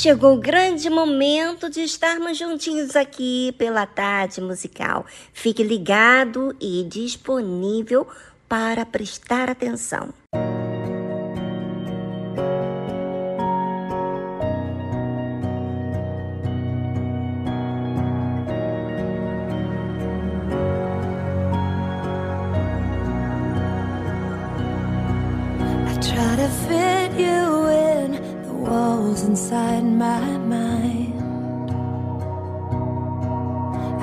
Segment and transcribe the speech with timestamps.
[0.00, 5.04] Chegou o grande momento de estarmos juntinhos aqui pela tarde musical.
[5.32, 8.06] Fique ligado e disponível
[8.48, 10.14] para prestar atenção.
[29.16, 31.14] Inside my mind.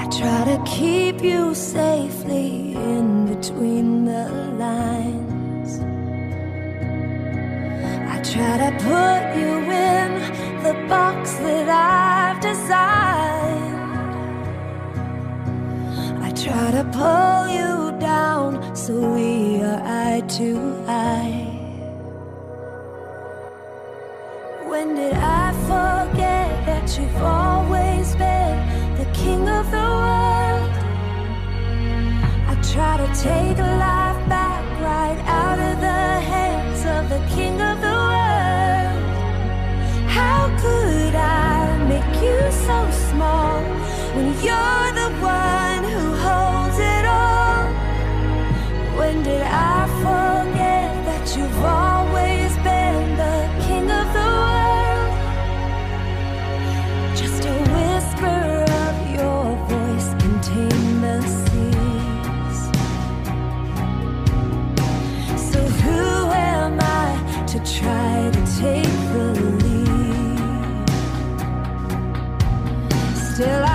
[0.02, 5.80] I try to keep you safely in between the lines.
[8.14, 9.54] I try to put you
[9.92, 10.10] in
[10.64, 13.76] the box that I've designed.
[16.24, 21.55] I try to pull you down so we are eye to eye.
[24.76, 28.58] When did I forget that you've always been
[28.98, 30.74] the king of the world?
[32.52, 37.80] I try to take life back right out of the hands of the king of
[37.88, 39.04] the world.
[40.18, 42.38] How could I make you
[42.68, 42.78] so
[43.08, 43.62] small
[44.16, 47.64] when you're the one who holds it all?
[49.00, 49.86] When Madrugadas
[67.66, 69.34] try to take the
[69.64, 70.90] lead.
[73.16, 73.75] Still,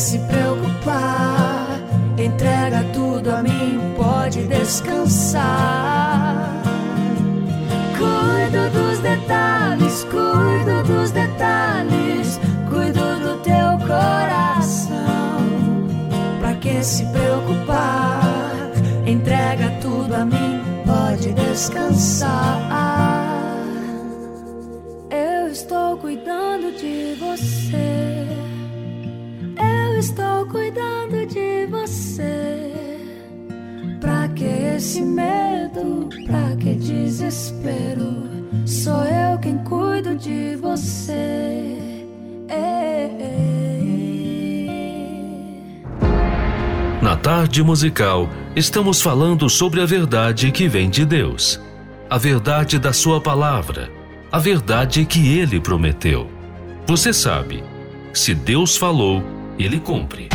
[0.00, 1.78] se preocupar?
[2.16, 5.42] Entrega tudo a mim, pode descansar.
[7.98, 12.40] Cuido dos detalhes, cuido dos detalhes,
[12.70, 14.96] cuido do teu coração.
[16.40, 18.72] Pra que se preocupar?
[19.06, 22.58] Entrega tudo a mim, pode descansar.
[25.10, 28.09] Eu estou cuidando de você.
[30.20, 32.74] Estou cuidando de você.
[33.98, 36.10] Pra que esse medo?
[36.26, 38.28] Pra que desespero?
[38.66, 41.78] Sou eu quem cuido de você.
[47.00, 51.58] Na tarde musical, estamos falando sobre a verdade que vem de Deus,
[52.10, 53.90] a verdade da Sua palavra,
[54.30, 56.28] a verdade que Ele prometeu.
[56.86, 57.64] Você sabe,
[58.12, 60.28] se Deus falou, ele cumpre.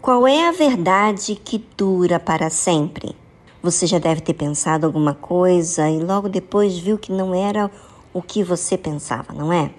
[0.00, 3.16] Qual é a verdade que dura para sempre?
[3.62, 7.70] Você já deve ter pensado alguma coisa e logo depois viu que não era
[8.14, 9.70] o que você pensava, não é?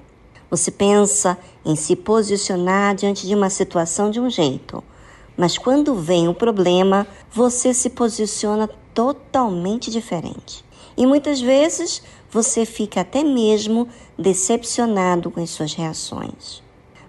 [0.52, 4.84] Você pensa em se posicionar diante de uma situação de um jeito,
[5.36, 10.64] mas quando vem o problema, você se posiciona totalmente diferente.
[10.98, 13.88] E muitas vezes você fica até mesmo
[14.18, 16.64] decepcionado com as suas reações.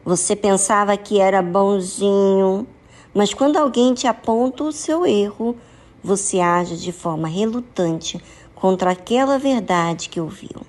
[0.05, 2.67] Você pensava que era bonzinho,
[3.13, 5.57] mas quando alguém te aponta o seu erro,
[6.03, 8.23] você age de forma relutante
[8.55, 10.63] contra aquela verdade que ouviu,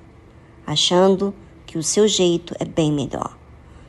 [0.67, 1.33] achando
[1.65, 3.38] que o seu jeito é bem melhor.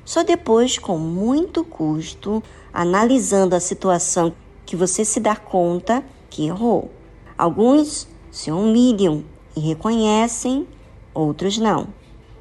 [0.05, 2.43] Só depois, com muito custo,
[2.73, 4.33] analisando a situação,
[4.65, 6.91] que você se dá conta que errou.
[7.37, 9.25] Alguns se humilham
[9.57, 10.67] e reconhecem,
[11.13, 11.89] outros não.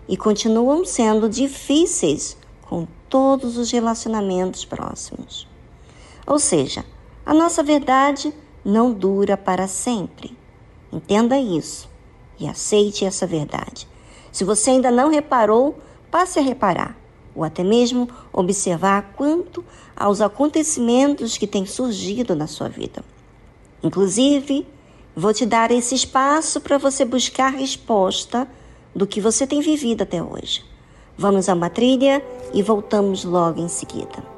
[0.08, 5.48] E continuam sendo difíceis com todos os relacionamentos próximos.
[6.26, 6.86] Ou seja,
[7.26, 10.38] a nossa verdade não dura para sempre.
[10.92, 11.90] Entenda isso
[12.40, 13.88] e aceite essa verdade.
[14.38, 15.80] Se você ainda não reparou,
[16.12, 16.96] passe a reparar,
[17.34, 19.66] ou até mesmo observar quanto
[19.96, 23.04] aos acontecimentos que têm surgido na sua vida.
[23.82, 24.68] Inclusive,
[25.16, 28.48] vou te dar esse espaço para você buscar resposta
[28.96, 30.64] do que você tem vivido até hoje.
[31.18, 34.37] Vamos a uma trilha e voltamos logo em seguida.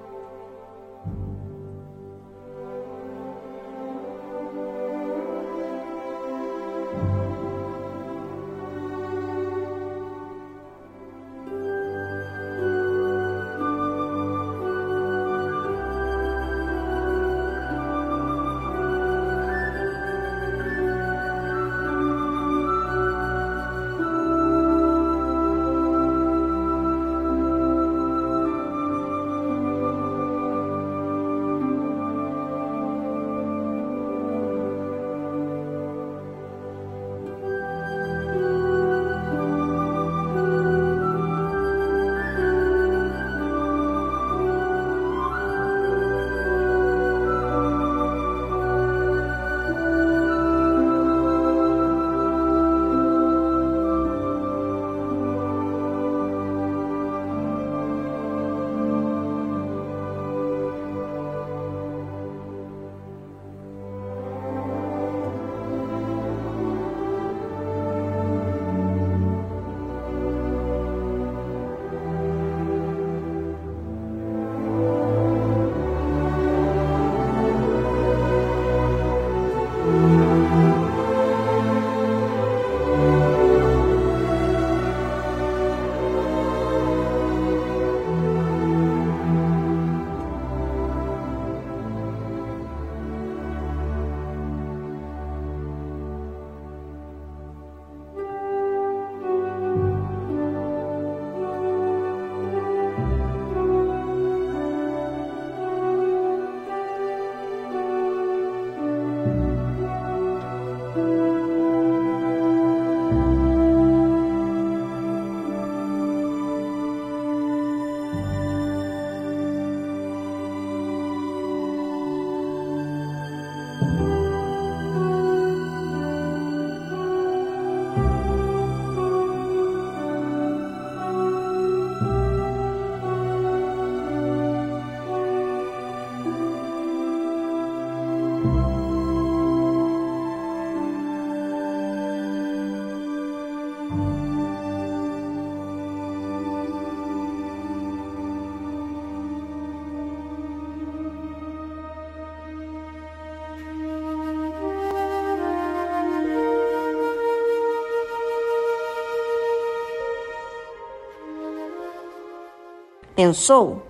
[163.20, 163.82] Pensou?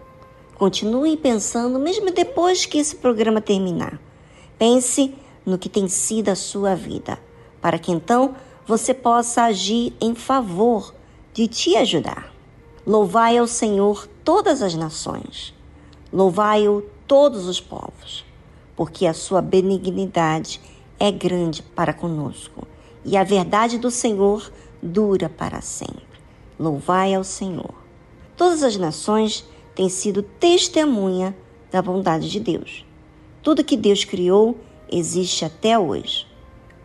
[0.56, 4.02] Continue pensando mesmo depois que esse programa terminar.
[4.58, 5.14] Pense
[5.46, 7.20] no que tem sido a sua vida,
[7.62, 8.34] para que então
[8.66, 10.96] você possa agir em favor
[11.32, 12.34] de te ajudar.
[12.84, 15.54] Louvai ao Senhor todas as nações,
[16.12, 18.26] louvai-o todos os povos,
[18.76, 20.60] porque a sua benignidade
[21.00, 22.68] é grande para conosco
[23.06, 26.02] e a verdade do Senhor dura para sempre.
[26.58, 27.79] Louvai ao Senhor.
[28.40, 29.44] Todas as nações
[29.76, 31.36] têm sido testemunha
[31.70, 32.86] da bondade de Deus.
[33.44, 34.56] Tudo que Deus criou
[34.90, 36.26] existe até hoje,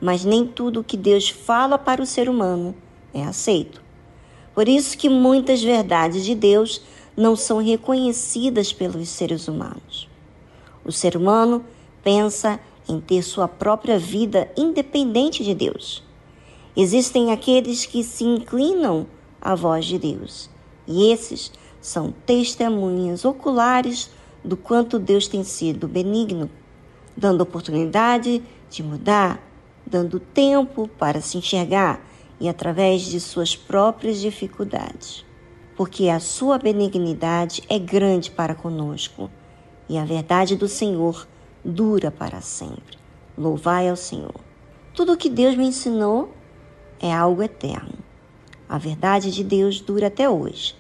[0.01, 2.75] mas nem tudo que Deus fala para o ser humano
[3.15, 3.81] é aceito.
[4.53, 6.83] Por isso que muitas verdades de Deus
[7.17, 10.09] não são reconhecidas pelos seres humanos.
[10.85, 11.65] O ser humano
[12.03, 12.59] pensa
[12.89, 16.03] em ter sua própria vida independente de Deus.
[16.77, 19.07] Existem aqueles que se inclinam
[19.41, 20.53] à voz de Deus,
[20.87, 24.11] e esses são testemunhas oculares
[24.43, 26.51] do quanto Deus tem sido benigno,
[27.17, 29.41] dando oportunidade de mudar,
[29.87, 32.01] dando tempo para se enxergar
[32.41, 35.25] e através de suas próprias dificuldades.
[35.77, 39.31] Porque a sua benignidade é grande para conosco
[39.89, 41.27] e a verdade do Senhor
[41.65, 42.99] dura para sempre.
[43.37, 44.35] Louvai ao Senhor.
[44.95, 46.33] Tudo o que Deus me ensinou
[47.01, 48.04] é algo eterno.
[48.75, 50.75] A verdade de Deus dura até hoje.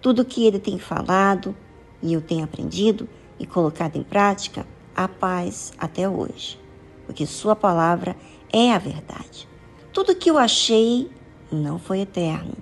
[0.00, 1.54] Tudo que ele tem falado
[2.02, 3.06] e eu tenho aprendido
[3.38, 6.58] e colocado em prática, há paz até hoje,
[7.04, 8.16] porque Sua palavra
[8.50, 9.46] é a verdade.
[9.92, 11.10] Tudo que eu achei
[11.52, 12.54] não foi eterno.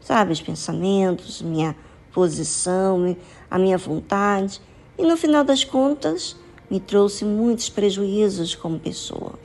[0.00, 1.76] Sabe, os pensamentos, minha
[2.10, 3.14] posição,
[3.50, 4.58] a minha vontade,
[4.96, 6.34] e no final das contas,
[6.70, 9.38] me trouxe muitos prejuízos como pessoa.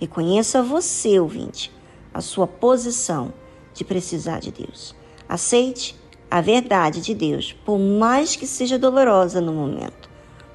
[0.00, 1.72] Reconheça você, ouvinte,
[2.12, 3.34] a sua posição
[3.74, 4.94] de precisar de Deus.
[5.28, 5.94] Aceite
[6.30, 10.08] a verdade de Deus, por mais que seja dolorosa no momento,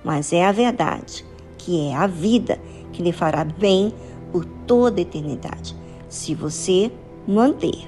[0.03, 1.25] mas é a verdade,
[1.57, 2.59] que é a vida
[2.91, 3.93] que lhe fará bem
[4.31, 5.75] por toda a eternidade,
[6.07, 6.91] se você
[7.27, 7.87] manter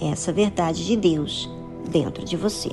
[0.00, 1.48] essa verdade de Deus
[1.88, 2.70] dentro de você.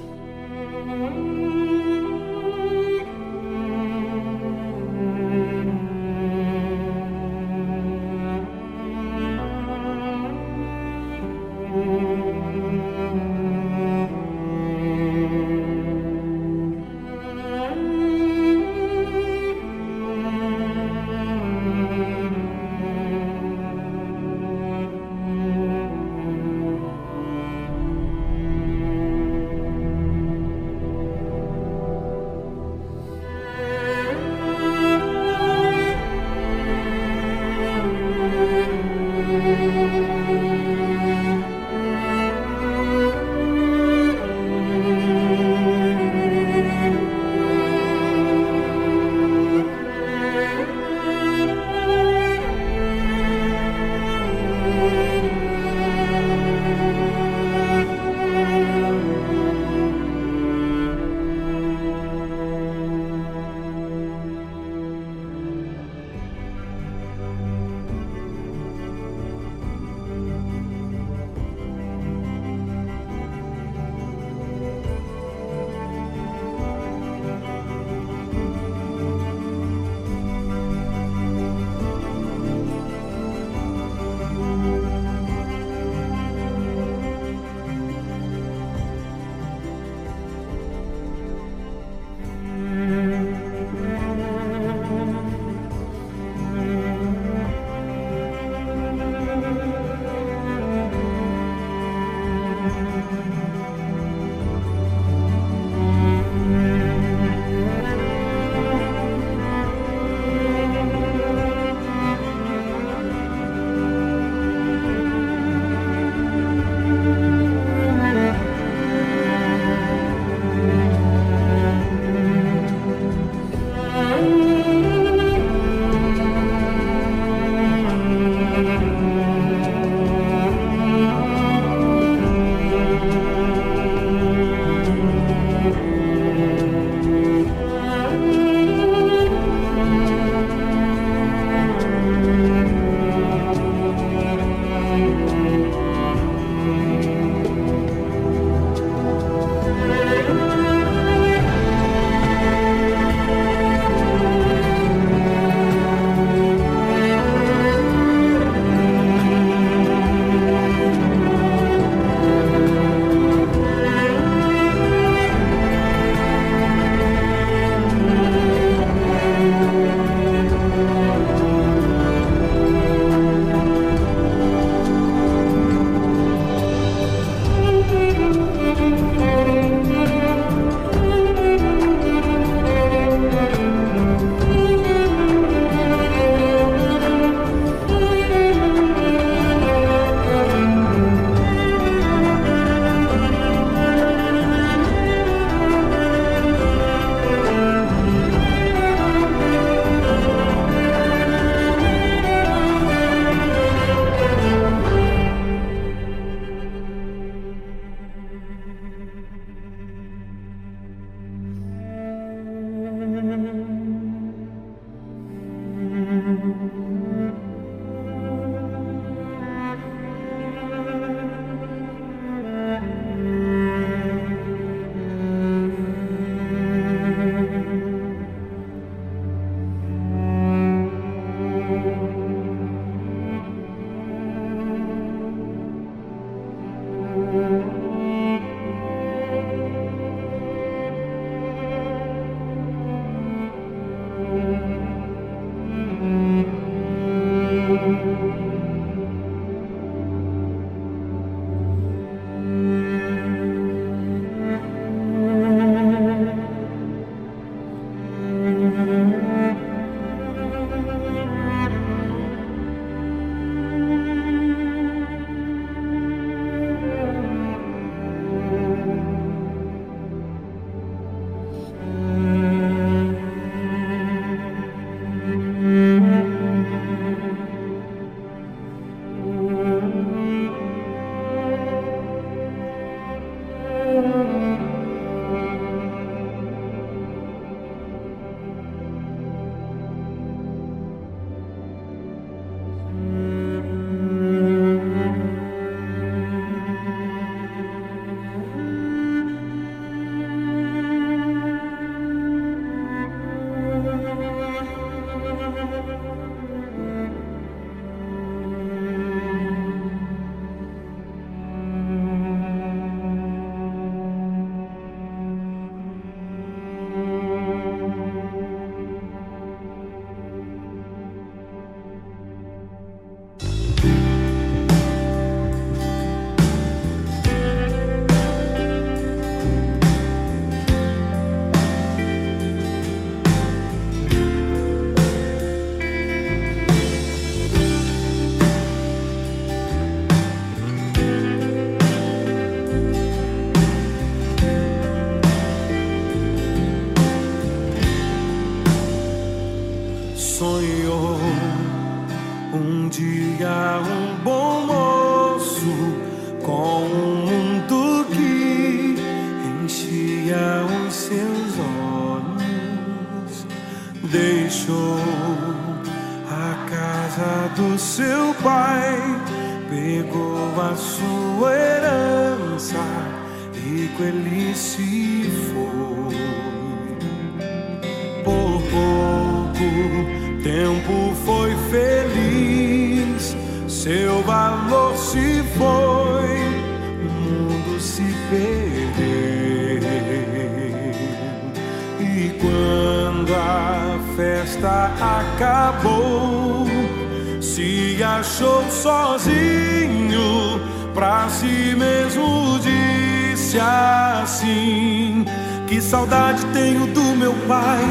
[406.53, 407.83] Tenho do meu pai,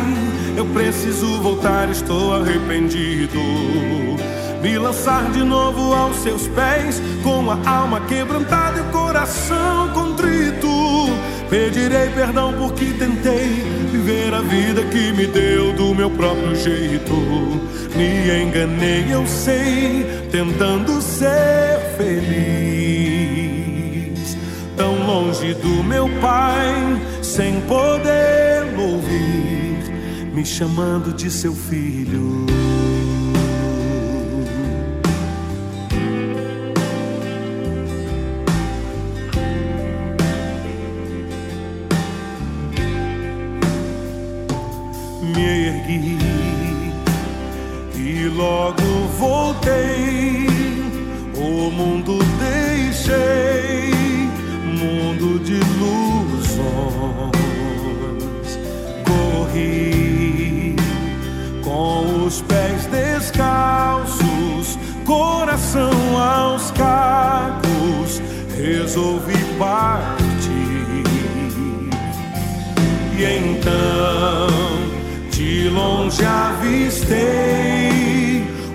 [0.56, 3.40] eu preciso voltar, estou arrependido.
[4.62, 10.68] Me lançar de novo aos seus pés, com a alma quebrantada e o coração contrito.
[11.48, 17.14] Pedirei perdão porque tentei viver a vida que me deu do meu próprio jeito.
[17.96, 23.00] Me enganei, eu sei, tentando ser feliz.
[24.76, 28.39] Tão longe do meu pai, sem poder
[28.80, 32.46] ouvir, me chamando de seu filho.
[45.34, 46.18] me ergui
[47.96, 48.82] e logo
[49.18, 50.46] voltei.
[51.36, 53.59] O mundo deixei,
[65.10, 68.22] coração aos cacos.
[68.56, 71.04] Resolvi partir.
[73.18, 74.48] E então
[75.30, 77.18] de longe avistei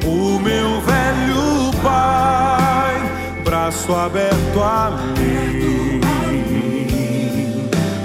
[0.05, 2.95] o meu velho pai,
[3.43, 6.01] braço aberto a mim,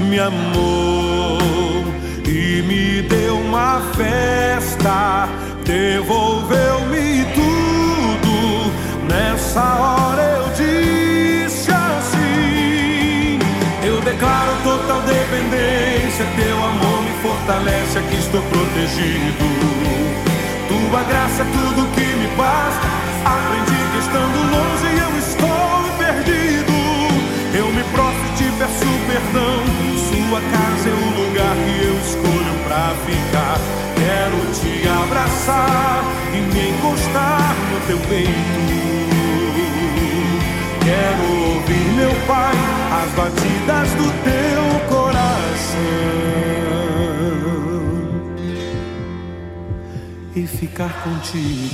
[0.08, 1.38] me amou
[2.26, 5.28] e me deu uma festa,
[5.64, 7.39] devolveu-me tudo.
[9.50, 13.36] Nessa hora eu disse assim:
[13.82, 19.42] Eu declaro total dependência, teu amor me fortalece, aqui estou protegido.
[20.68, 22.86] Tua graça é tudo que me basta.
[23.26, 26.72] Aprendi que estando longe eu estou perdido.
[27.52, 29.66] Eu me prostro e te peço perdão.
[29.98, 33.58] Sua casa é o lugar que eu escolho pra ficar.
[33.96, 39.19] Quero te abraçar e me encostar no teu peito.
[40.90, 42.52] Quero ouvir, meu Pai,
[43.00, 45.20] as batidas do teu coração
[50.34, 51.70] e ficar contigo.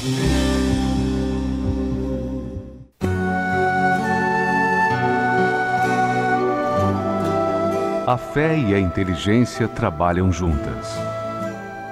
[8.07, 10.95] A fé e a inteligência trabalham juntas.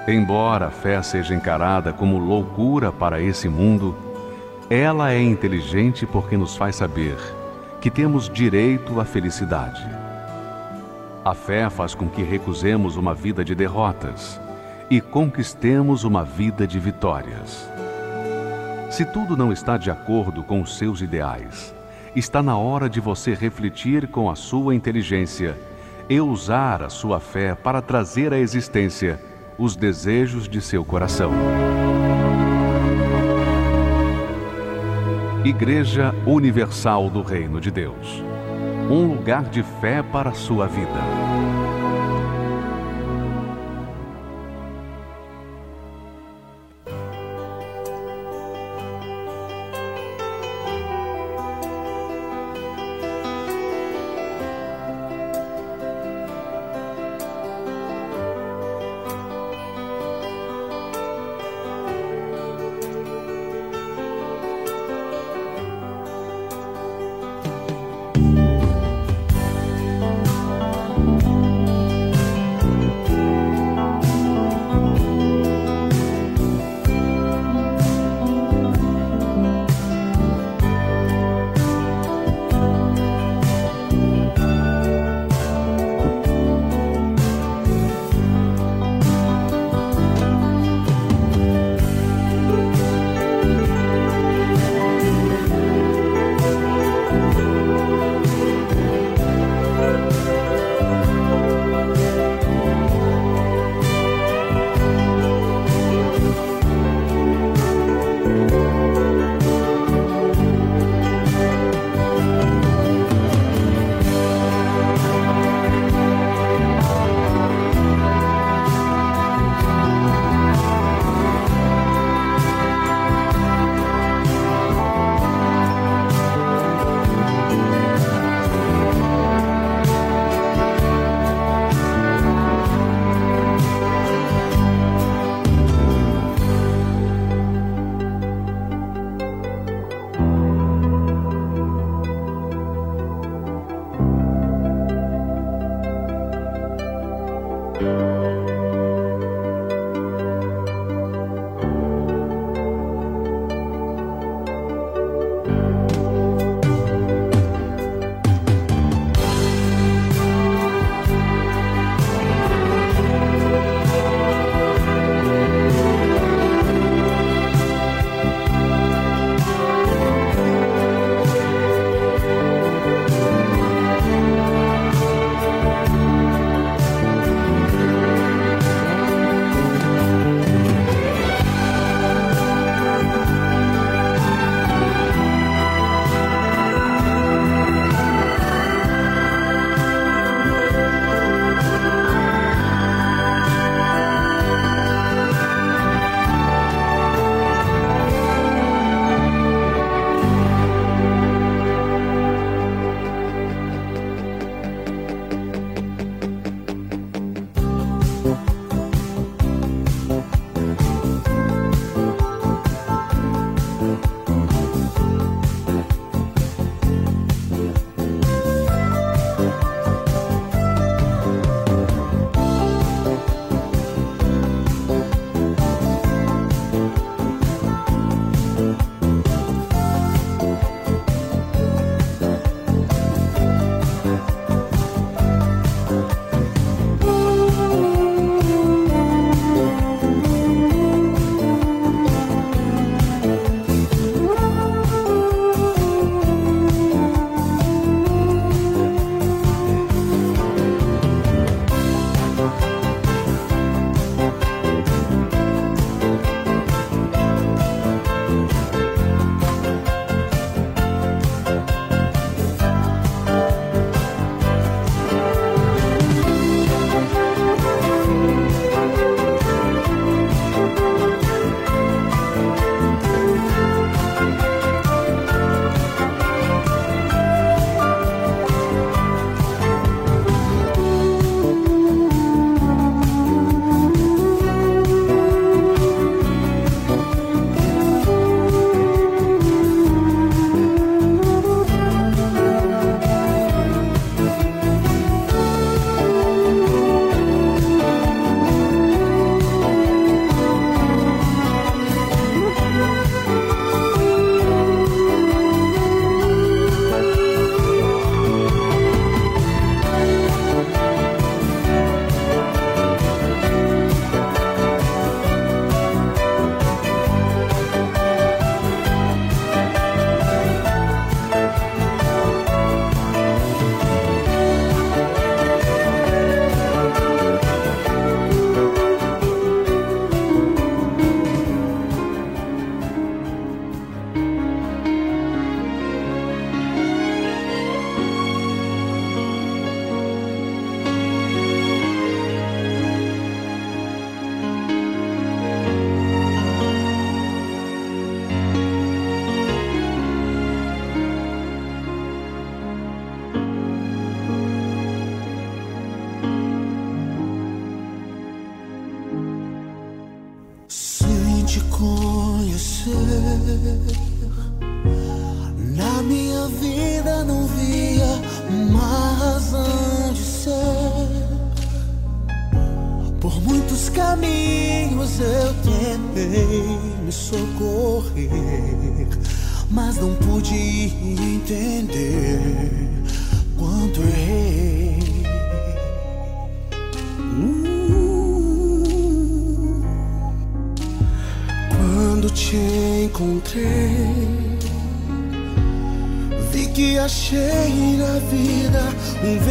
[0.07, 4.04] Embora a fé seja encarada como loucura para esse mundo,
[4.69, 7.17] ela é inteligente porque nos faz saber
[7.79, 9.85] que temos direito à felicidade.
[11.23, 14.39] A fé faz com que recusemos uma vida de derrotas
[14.89, 17.69] e conquistemos uma vida de vitórias.
[18.89, 21.73] Se tudo não está de acordo com os seus ideais,
[22.15, 25.55] está na hora de você refletir com a sua inteligência
[26.09, 29.19] e usar a sua fé para trazer à existência
[29.57, 31.31] os desejos de seu coração.
[35.45, 38.23] Igreja Universal do Reino de Deus
[38.89, 41.24] um lugar de fé para a sua vida.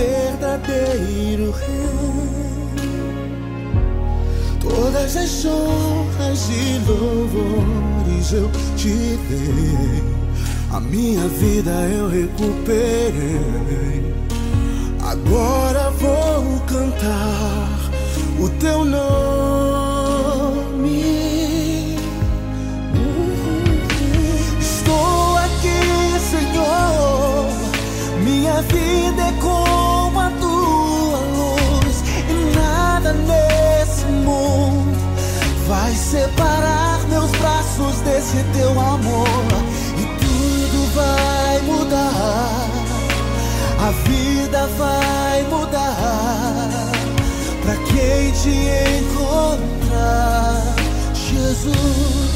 [0.05, 1.85] verdadeiro rei.
[4.61, 10.03] Todas as honras e louvores eu te dei,
[10.73, 13.45] a minha vida eu recuperei.
[15.01, 17.69] Agora vou cantar
[18.40, 19.05] o teu nome.
[24.59, 27.46] Estou aqui, Senhor,
[28.25, 29.33] minha vida é
[36.15, 39.27] separar meus braços desse teu amor
[39.98, 42.69] e tudo vai mudar.
[43.81, 46.92] A vida vai mudar
[47.62, 48.54] para quem te
[49.00, 50.62] encontrar,
[51.15, 52.33] Jesus.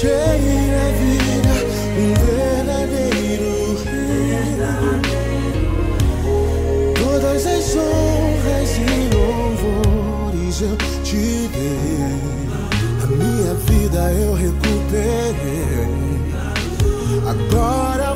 [0.00, 1.54] Achei a vida
[1.98, 3.52] um verdadeiro
[3.84, 4.48] rei.
[6.94, 12.16] Todas as honras e louvores eu te dei,
[13.02, 15.90] a minha vida eu recuperei.
[17.28, 18.09] Agora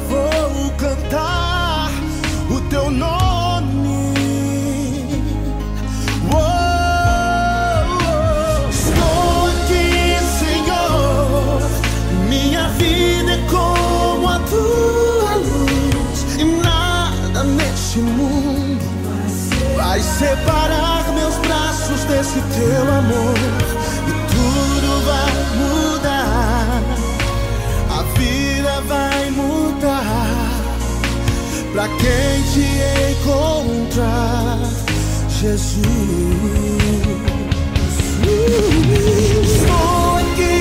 [22.15, 23.35] desse teu amor.
[24.07, 26.83] E tudo vai mudar,
[27.91, 30.05] a vida vai mudar.
[31.73, 32.67] Pra quem te
[33.11, 34.59] encontrar,
[35.29, 35.85] Jesus.
[39.43, 40.57] Estou aqui,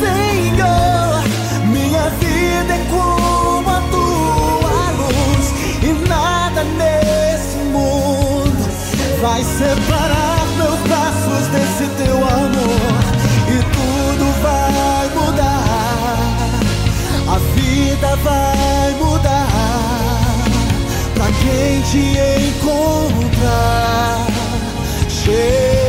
[0.00, 1.24] Senhor.
[1.66, 5.46] Minha vida é como a tua luz,
[5.82, 8.62] e nada nesse mundo
[9.22, 10.43] vai separar
[11.84, 12.94] desse teu amor.
[13.48, 16.50] E tudo vai mudar,
[17.28, 19.48] a vida vai mudar.
[21.14, 22.18] Pra quem te
[22.48, 24.26] encontrar,
[25.08, 25.83] Jesus.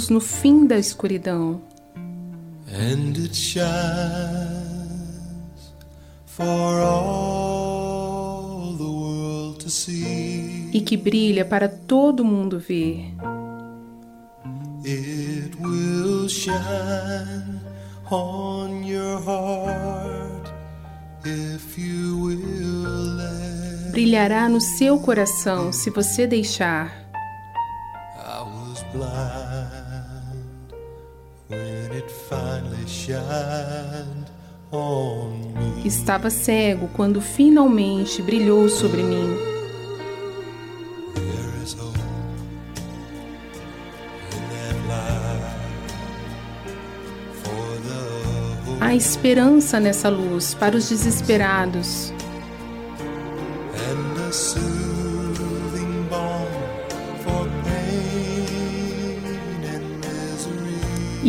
[0.00, 1.60] Luz no fim da escuridão
[2.72, 3.60] and it shines
[6.24, 10.70] for all the world to see.
[10.72, 13.12] e que brilha para todo mundo ver.
[14.84, 17.60] It will shine
[18.10, 20.50] on your heart
[21.26, 23.90] if you will let.
[23.90, 27.04] Brilhará no seu coração se você deixar.
[28.16, 29.49] I was blind
[35.84, 39.36] Estava cego quando finalmente brilhou sobre mim.
[48.80, 52.12] Há esperança nessa luz para os desesperados
[54.32, 54.69] and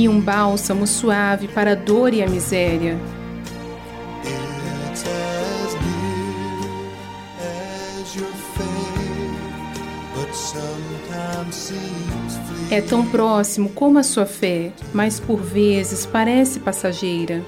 [0.02, 2.98] e um bálsamo suave para a dor e a miséria.
[12.72, 17.46] É tão próximo como a sua fé, mas por vezes parece passageira.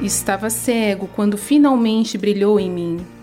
[0.00, 3.17] Estava cego quando finalmente brilhou em mim.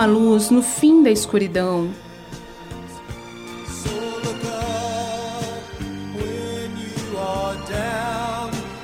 [0.00, 1.90] Uma luz no fim da escuridão.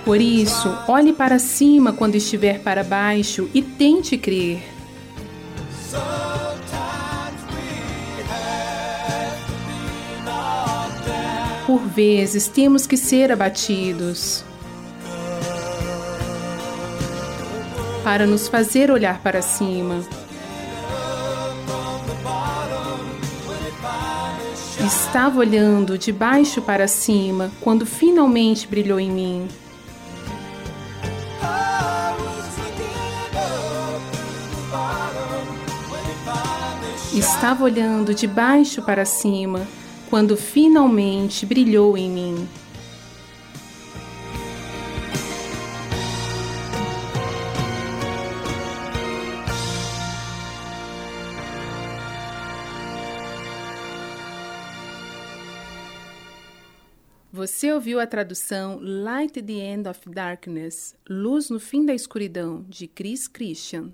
[0.04, 4.62] Por isso, olhe para cima quando estiver para baixo e tente crer.
[11.66, 14.44] Por vezes temos que ser abatidos
[18.04, 20.04] para nos fazer olhar para cima.
[24.84, 29.48] Estava olhando de baixo para cima quando finalmente brilhou em mim.
[37.14, 39.66] Estava olhando de baixo para cima
[40.10, 42.48] quando finalmente brilhou em mim.
[57.46, 62.64] Você ouviu a tradução Light at the End of Darkness Luz no Fim da Escuridão,
[62.68, 63.92] de Chris Christian.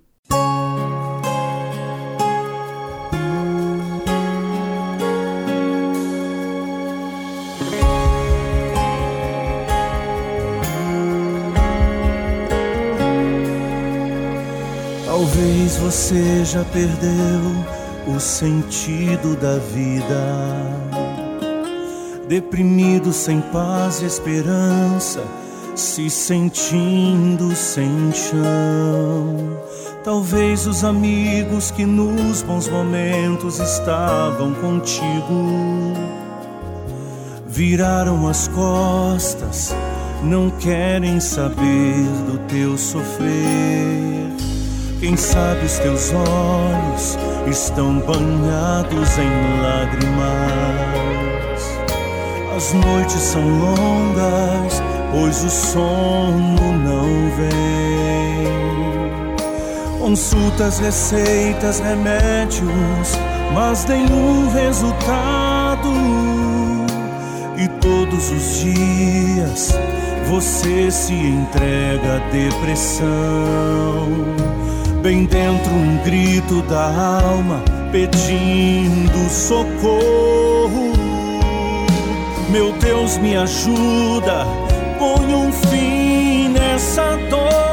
[15.05, 20.91] Talvez você já perdeu o sentido da vida
[22.28, 25.22] deprimido, sem paz e esperança,
[25.74, 29.58] se sentindo sem chão.
[30.04, 35.92] Talvez os amigos que nos bons momentos estavam contigo
[37.46, 39.74] viraram as costas,
[40.22, 44.32] não querem saber do teu sofrer.
[44.98, 51.21] Quem sabe os teus olhos estão banhados em lágrimas
[52.62, 58.46] as noites são longas, pois o sono não vem.
[59.98, 63.18] Consultas, receitas, remédios,
[63.52, 65.88] mas nenhum resultado.
[67.56, 69.76] E todos os dias
[70.28, 73.08] você se entrega à depressão.
[75.02, 76.84] Bem dentro um grito da
[77.24, 77.60] alma
[77.90, 80.51] pedindo socorro
[82.53, 84.44] meu Deus, me ajuda,
[84.98, 87.71] põe um fim nessa dor.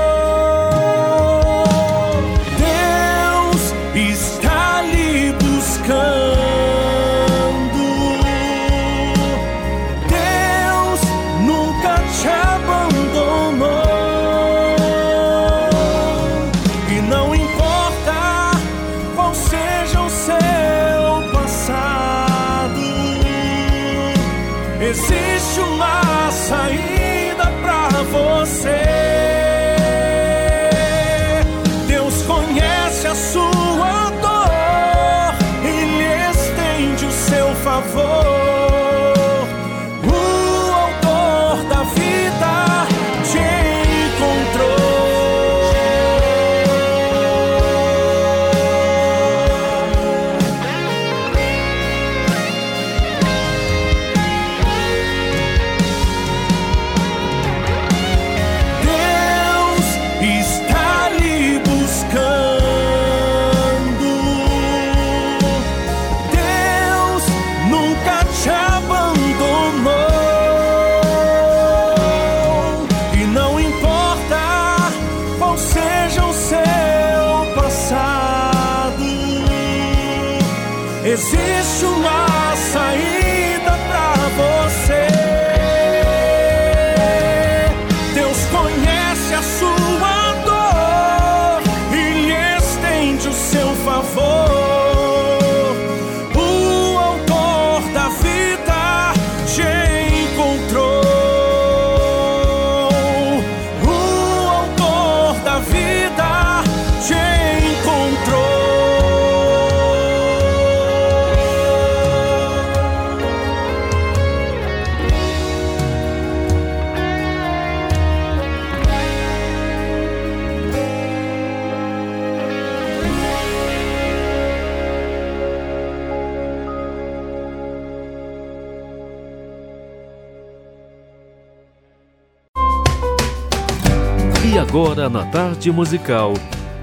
[135.10, 136.34] na tarde musical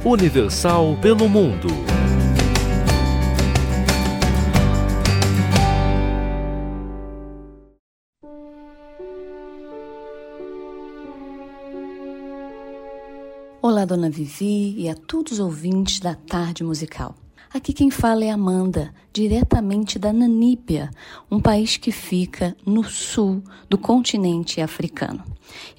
[0.05, 1.69] Universal pelo Mundo.
[13.63, 17.26] Olá, dona Vivi e a todos os ouvintes da tarde musical.
[17.57, 20.91] Aqui quem fala é Amanda, diretamente da Namíbia,
[21.31, 25.25] um país que fica no sul do continente africano.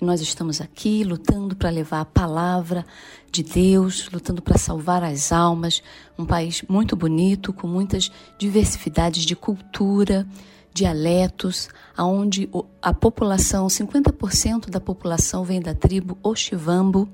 [0.02, 2.84] E nós estamos aqui lutando para levar a palavra
[3.32, 5.84] de Deus, lutando para salvar as almas,
[6.18, 10.28] um país muito bonito, com muitas diversidades de cultura,
[10.74, 12.50] dialetos, onde
[12.82, 17.08] a população, 50% da população vem da tribo Oxivambo.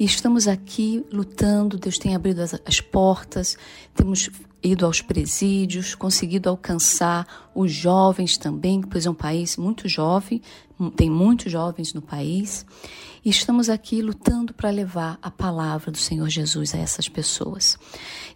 [0.00, 3.58] E estamos aqui lutando, Deus tem abrido as, as portas,
[3.94, 4.30] temos
[4.62, 10.40] ido aos presídios, conseguido alcançar os jovens também, pois é um país muito jovem,
[10.96, 12.64] tem muitos jovens no país,
[13.22, 17.76] e estamos aqui lutando para levar a palavra do Senhor Jesus a essas pessoas.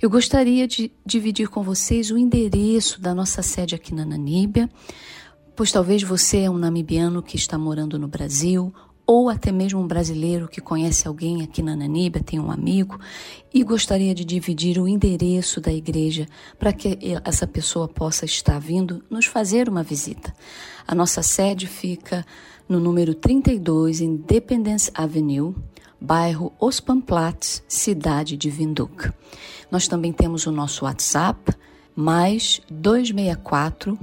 [0.02, 4.68] Eu gostaria de dividir com vocês o endereço da nossa sede aqui na Namíbia,
[5.56, 8.70] pois talvez você é um namibiano que está morando no Brasil
[9.06, 12.98] ou até mesmo um brasileiro que conhece alguém aqui na Namíbia, tem um amigo
[13.52, 16.26] e gostaria de dividir o endereço da igreja
[16.58, 20.34] para que essa pessoa possa estar vindo nos fazer uma visita.
[20.86, 22.24] A nossa sede fica
[22.68, 25.54] no número 32 Independence Avenue,
[26.00, 29.10] bairro Os Pamplats, cidade de Windhoek.
[29.70, 31.52] Nós também temos o nosso WhatsApp,
[31.94, 33.98] mais 264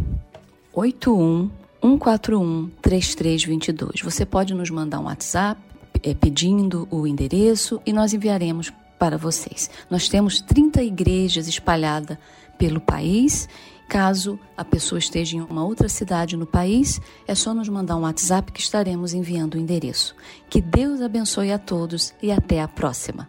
[0.73, 4.01] 81 141 3322.
[4.01, 5.59] Você pode nos mandar um WhatsApp
[6.03, 9.69] é, pedindo o endereço e nós enviaremos para vocês.
[9.89, 12.17] Nós temos 30 igrejas espalhadas
[12.57, 13.49] pelo país.
[13.89, 18.03] Caso a pessoa esteja em uma outra cidade no país, é só nos mandar um
[18.03, 20.15] WhatsApp que estaremos enviando o endereço.
[20.49, 23.27] Que Deus abençoe a todos e até a próxima.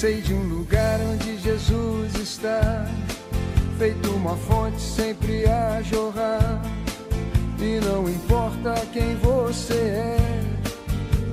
[0.00, 2.86] Sei de um lugar onde Jesus está,
[3.76, 6.62] feito uma fonte sempre a jorrar.
[7.58, 10.16] E não importa quem você é,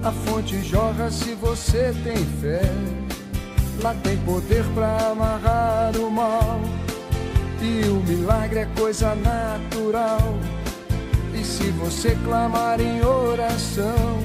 [0.03, 2.63] a fonte jorra se você tem fé.
[3.84, 6.59] Lá tem poder para amarrar o mal,
[7.61, 10.39] e o milagre é coisa natural.
[11.39, 14.18] E se você clamar em oração,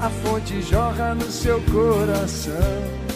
[0.00, 3.11] a fonte jorra no seu coração.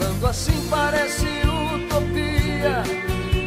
[0.00, 1.26] Falando assim parece
[1.74, 2.82] utopia.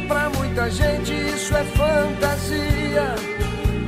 [0.06, 3.14] Pra muita gente isso é fantasia.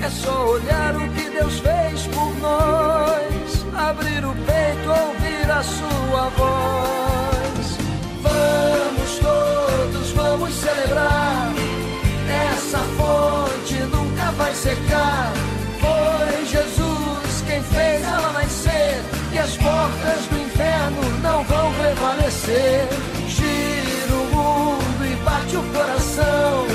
[0.05, 3.65] É só olhar o que Deus fez por nós.
[3.73, 7.79] Abrir o peito, ouvir a sua voz.
[8.23, 11.53] Vamos todos, vamos celebrar.
[12.53, 15.33] Essa fonte nunca vai secar.
[15.79, 19.01] Foi Jesus quem fez ela nascer.
[19.33, 22.89] E as portas do inferno não vão prevalecer.
[23.29, 26.67] Gira o mundo e bate o coração.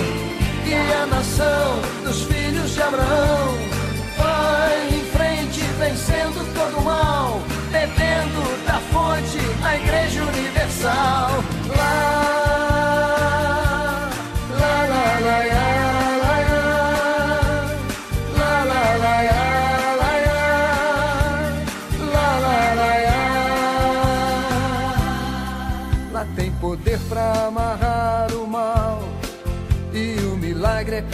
[0.66, 3.58] E a nação dos filhos de Abraão
[4.18, 11.61] vai em frente, vencendo todo mal, bebendo da fonte, a Igreja Universal.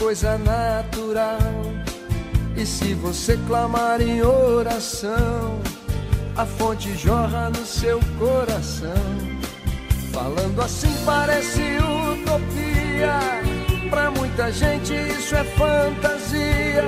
[0.08, 1.38] Coisa natural.
[2.55, 5.60] E se você clamar em oração,
[6.34, 9.03] a fonte jorra no seu coração.
[10.14, 11.62] Falando assim parece
[12.14, 13.20] utopia.
[13.89, 16.86] Pra muita gente isso é fantasia.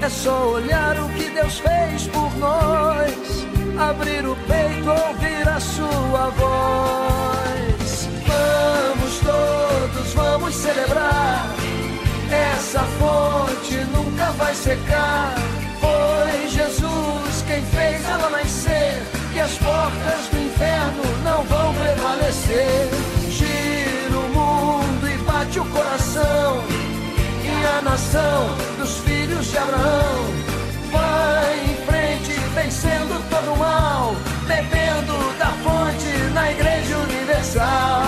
[0.00, 3.46] É só olhar o que Deus fez por nós.
[3.76, 8.08] Abrir o peito, ouvir a sua voz.
[8.28, 11.67] Vamos todos, vamos celebrar.
[12.30, 15.34] Essa fonte nunca vai secar.
[15.80, 19.02] Foi Jesus quem fez ela nascer.
[19.34, 22.88] E as portas do inferno não vão prevalecer.
[23.30, 26.64] Gira o mundo e bate o coração.
[27.44, 30.24] E a nação dos filhos de Abraão
[30.92, 34.14] vai em frente, vencendo todo o mal,
[34.46, 38.07] bebendo da fonte na Igreja Universal.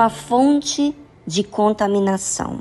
[0.00, 0.96] Uma fonte
[1.26, 2.60] de contaminação.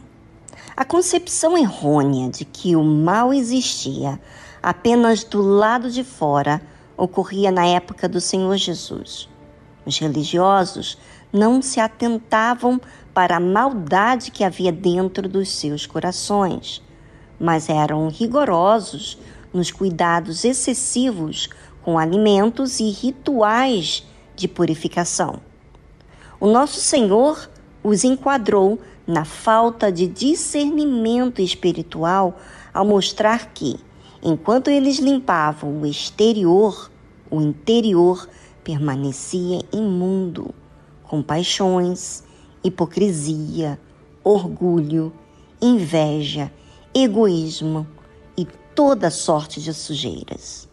[0.76, 4.20] A concepção errônea de que o mal existia
[4.62, 6.62] apenas do lado de fora
[6.98, 9.30] ocorria na época do Senhor Jesus.
[9.86, 10.98] Os religiosos
[11.32, 12.78] não se atentavam
[13.14, 16.84] para a maldade que havia dentro dos seus corações,
[17.40, 19.18] mas eram rigorosos
[19.54, 21.48] nos cuidados excessivos
[21.84, 25.40] com alimentos e rituais de purificação.
[26.42, 27.50] O nosso Senhor
[27.84, 32.38] os enquadrou na falta de discernimento espiritual
[32.74, 33.78] ao mostrar que,
[34.24, 36.90] enquanto eles limpavam o exterior,
[37.30, 38.26] o interior
[38.64, 40.56] permanecia imundo,
[41.04, 42.24] com paixões,
[42.64, 43.78] hipocrisia,
[44.24, 45.12] orgulho,
[45.62, 46.50] inveja,
[46.94, 47.86] egoísmo
[48.38, 50.70] e toda sorte de sujeiras.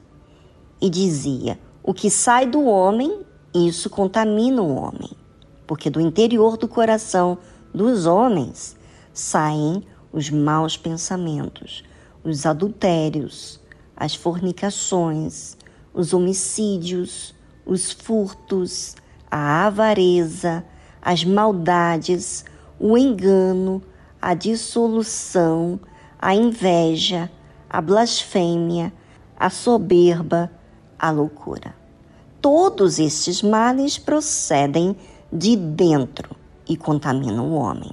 [0.81, 5.26] E dizia: o que sai do homem, isso contamina o homem
[5.67, 7.39] porque do interior do coração
[7.75, 8.77] dos homens
[9.13, 11.85] saem os maus pensamentos,
[12.23, 13.61] os adultérios,
[13.97, 15.57] as fornicações,
[15.93, 18.95] os homicídios, os furtos,
[19.31, 20.65] a avareza,
[21.03, 22.45] as maldades,
[22.79, 23.83] o engano,
[24.21, 25.81] a dissolução,
[26.19, 27.31] a inveja,
[27.69, 28.93] a blasfêmia,
[29.39, 30.51] a soberba,
[30.99, 31.75] a loucura.
[32.41, 34.97] Todos estes males procedem
[35.33, 36.37] de dentro
[36.69, 37.91] e contaminam o homem.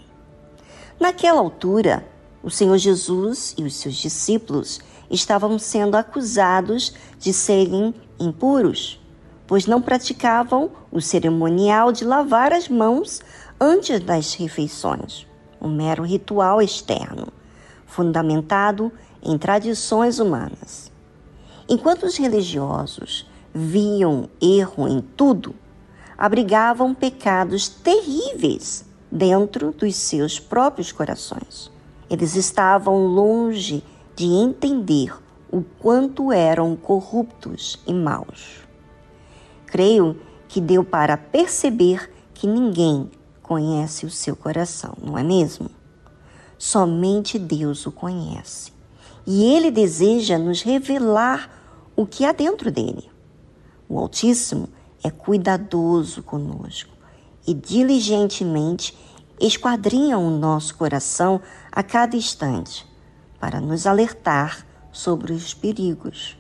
[0.99, 2.05] Naquela altura,
[2.43, 4.79] o Senhor Jesus e os seus discípulos
[5.09, 8.99] estavam sendo acusados de serem impuros,
[9.47, 13.21] pois não praticavam o cerimonial de lavar as mãos
[13.59, 15.27] antes das refeições,
[15.61, 17.27] um mero ritual externo,
[17.86, 20.91] fundamentado em tradições humanas.
[21.69, 25.55] Enquanto os religiosos viam erro em tudo,
[26.18, 31.72] abrigavam pecados terríveis dentro dos seus próprios corações.
[32.09, 33.84] Eles estavam longe
[34.16, 35.14] de entender
[35.51, 38.59] o quanto eram corruptos e maus.
[39.66, 43.09] Creio que deu para perceber que ninguém
[43.41, 45.70] conhece o seu coração, não é mesmo?
[46.57, 48.72] Somente Deus o conhece.
[49.26, 51.49] E ele deseja nos revelar
[51.95, 53.09] o que há dentro dele.
[53.88, 54.70] O Altíssimo
[55.03, 56.93] é cuidadoso conosco
[57.45, 58.97] e diligentemente
[59.39, 61.41] esquadrinha o nosso coração
[61.71, 62.87] a cada instante
[63.39, 66.37] para nos alertar sobre os perigos.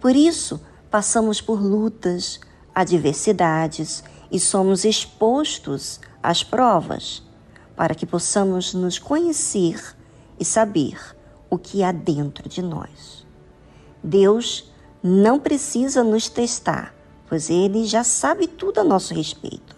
[0.00, 0.60] Por isso,
[0.90, 2.38] passamos por lutas,
[2.74, 7.22] adversidades e somos expostos às provas,
[7.74, 9.96] para que possamos nos conhecer
[10.38, 10.98] e saber
[11.50, 13.26] o que há dentro de nós.
[14.02, 14.70] Deus
[15.02, 16.94] não precisa nos testar,
[17.28, 19.76] pois Ele já sabe tudo a nosso respeito.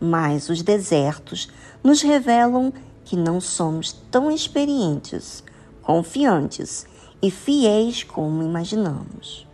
[0.00, 1.48] Mas os desertos
[1.82, 2.72] nos revelam
[3.04, 5.42] que não somos tão experientes,
[5.82, 6.86] confiantes
[7.22, 9.46] e fiéis como imaginamos.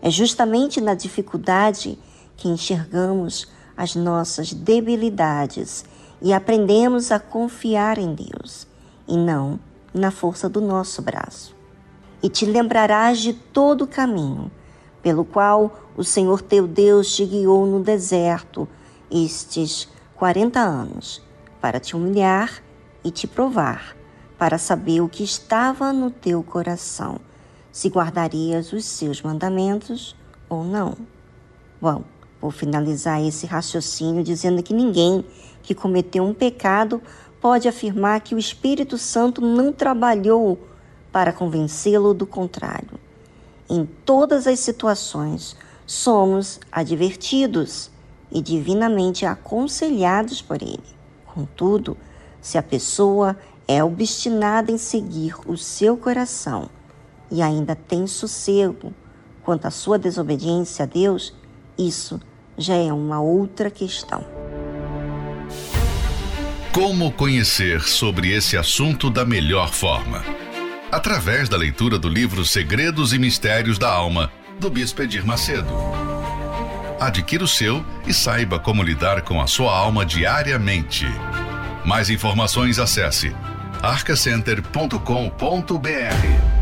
[0.00, 1.98] É justamente na dificuldade
[2.36, 5.84] que enxergamos as nossas debilidades
[6.20, 8.66] e aprendemos a confiar em Deus
[9.08, 9.58] e não
[9.92, 11.54] na força do nosso braço.
[12.22, 14.50] E te lembrarás de todo o caminho
[15.02, 18.68] pelo qual o Senhor teu Deus te guiou no deserto
[19.10, 21.22] estes quarenta anos,
[21.60, 22.62] para te humilhar
[23.04, 23.96] e te provar,
[24.38, 27.20] para saber o que estava no teu coração,
[27.70, 30.16] se guardarias os seus mandamentos
[30.48, 30.96] ou não.
[31.80, 32.04] Bom,
[32.40, 35.24] vou finalizar esse raciocínio dizendo que ninguém
[35.62, 37.02] que cometeu um pecado
[37.40, 40.58] pode afirmar que o Espírito Santo não trabalhou
[41.10, 42.98] para convencê-lo do contrário.
[43.68, 45.56] Em todas as situações,
[45.86, 47.90] somos advertidos
[48.30, 50.82] e divinamente aconselhados por Ele.
[51.26, 51.96] Contudo,
[52.40, 53.36] se a pessoa
[53.68, 56.68] é obstinada em seguir o seu coração
[57.30, 58.92] e ainda tem sossego
[59.42, 61.34] quanto à sua desobediência a Deus,
[61.78, 62.20] isso
[62.56, 64.24] já é uma outra questão.
[66.72, 70.24] Como conhecer sobre esse assunto da melhor forma?
[70.90, 75.68] Através da leitura do livro Segredos e Mistérios da Alma, do Bispo Edir Macedo.
[77.00, 81.06] Adquira o seu e saiba como lidar com a sua alma diariamente.
[81.84, 83.34] Mais informações acesse
[83.82, 86.61] arcacenter.com.br.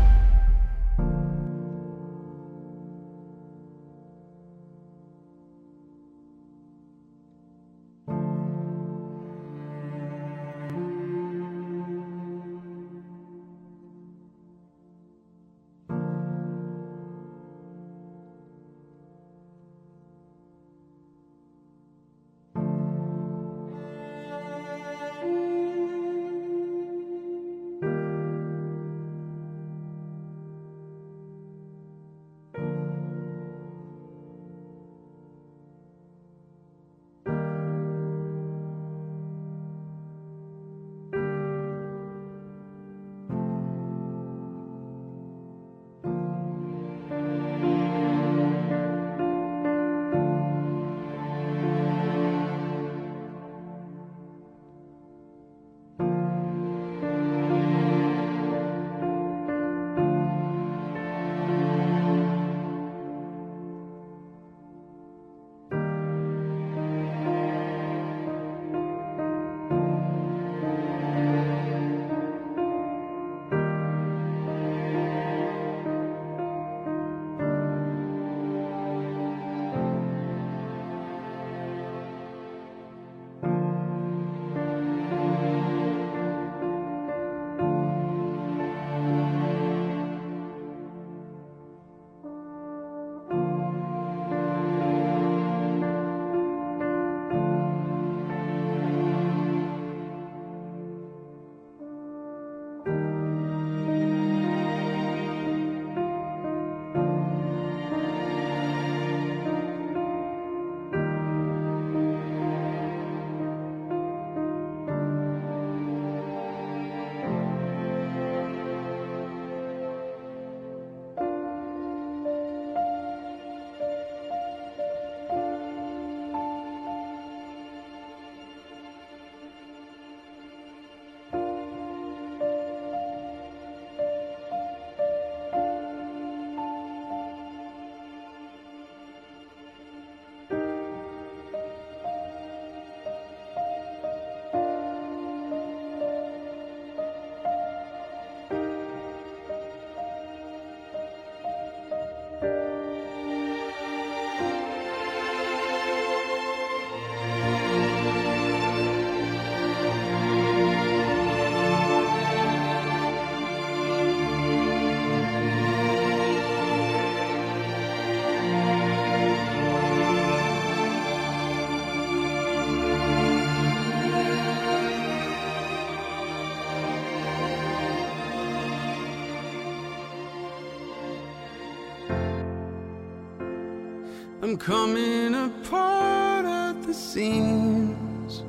[184.61, 188.43] coming apart at the seams,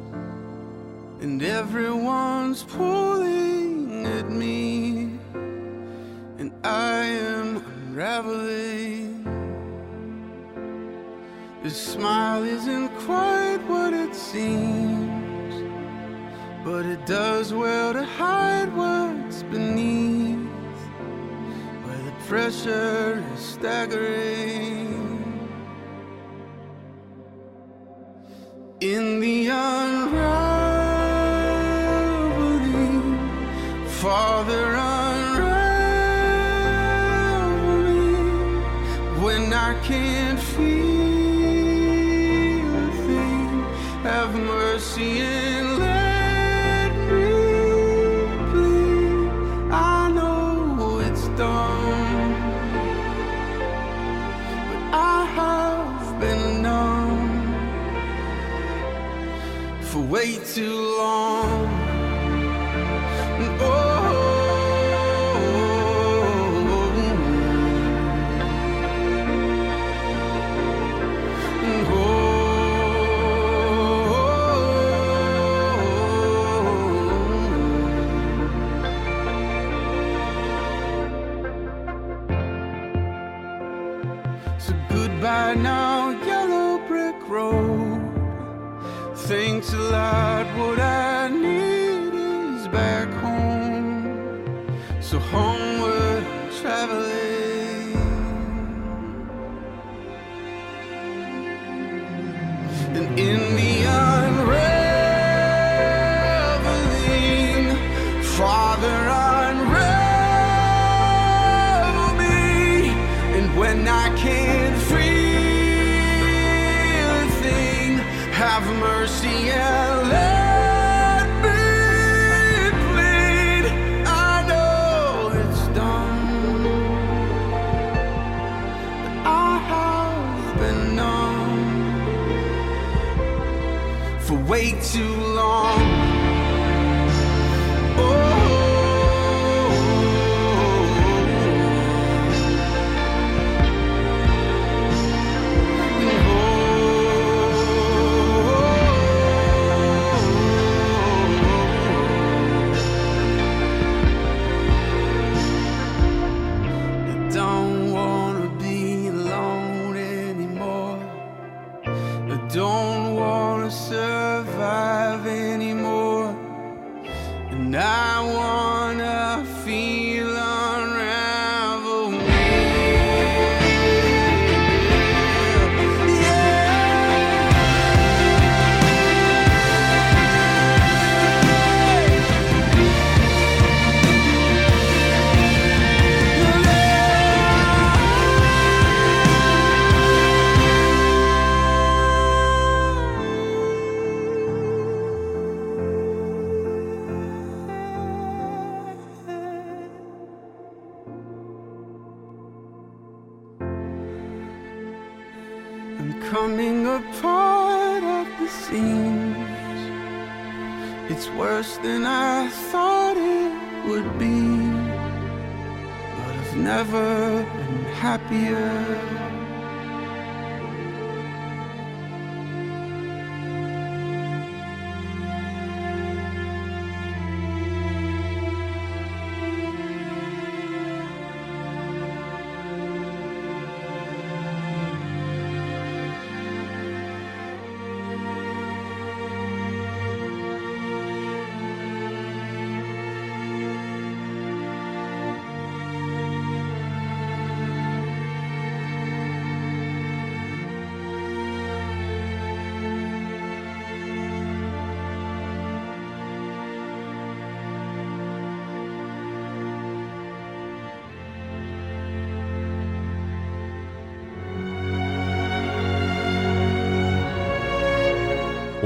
[1.23, 3.02] and everyone's poor.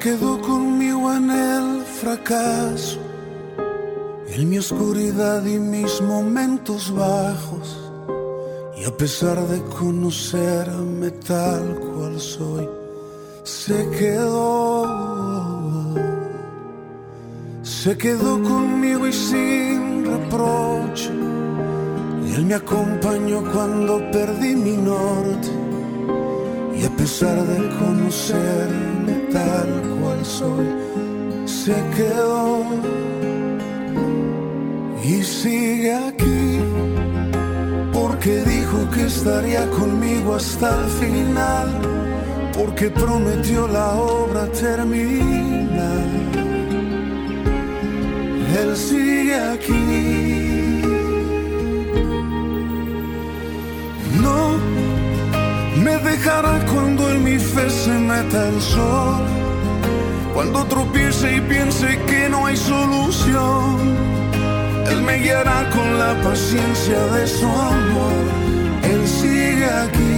[0.00, 3.00] Quedó conmigo en el fracaso,
[4.28, 7.90] en mi oscuridad y mis momentos bajos.
[8.76, 12.68] Y a pesar de conocerme tal cual soy,
[13.42, 14.84] se quedó.
[17.62, 21.10] Se quedó conmigo y sin reproche.
[22.28, 25.50] Y él me acompañó cuando perdí mi norte.
[26.78, 28.95] Y a pesar de conocerme
[29.36, 30.66] tal cual soy,
[31.44, 32.64] se quedó
[35.04, 36.60] y sigue aquí,
[37.92, 41.68] porque dijo que estaría conmigo hasta el final,
[42.56, 46.06] porque prometió la obra terminar.
[48.60, 50.45] Él sigue aquí.
[55.98, 59.24] Dejará cuando en mi fe se meta el sol.
[60.34, 63.96] Cuando tropiece y piense que no hay solución,
[64.90, 68.12] Él me guiará con la paciencia de su amor.
[68.82, 70.15] Él sigue aquí.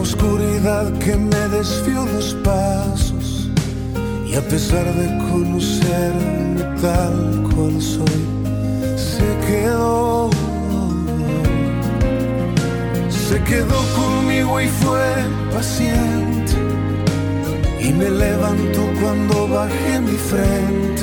[0.00, 3.50] Oscuridad que me desvió los pasos.
[4.26, 8.22] Y a pesar de conocerme tal cual soy,
[8.96, 10.30] se quedó.
[13.08, 15.06] Se quedó conmigo y fue
[15.52, 16.54] paciente.
[17.80, 21.02] Y me levantó cuando bajé mi frente.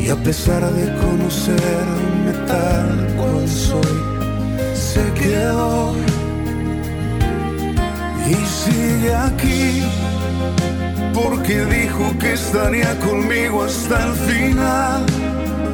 [0.00, 3.96] Y a pesar de conocerme tal cual soy,
[4.74, 5.92] se quedó
[8.28, 9.82] y sigue aquí
[11.14, 15.06] porque dijo que estaría conmigo hasta el final,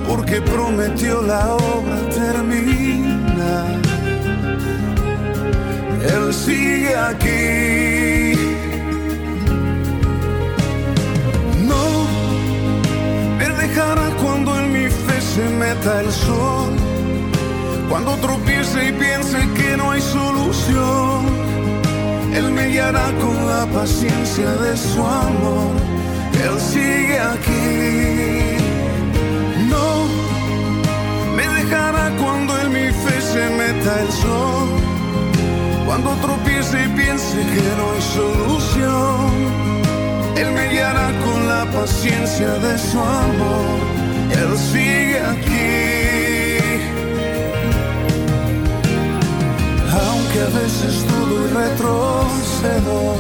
[0.07, 3.67] porque prometió la obra termina.
[6.15, 8.39] Él sigue aquí.
[11.67, 11.85] No
[13.39, 16.73] me dejará cuando en mi fe se meta el sol,
[17.89, 21.12] cuando tropiece y piense que no hay solución.
[22.35, 25.73] Él me guiará con la paciencia de su amor.
[26.45, 28.57] Él sigue aquí.
[29.69, 30.07] No
[31.37, 34.69] me dejará cuando en mi fe se meta el sol.
[35.87, 39.63] Cuando tropiece y piense que no hay solución.
[40.37, 43.79] Él me guiará con la paciencia de su amor.
[44.41, 45.92] Él sigue aquí.
[50.43, 53.15] A veces dudo y retrocedo,